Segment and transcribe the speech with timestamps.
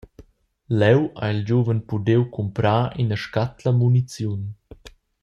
[0.79, 4.41] Leu ha il giuven pudiu cumprar ina scatla muniziun.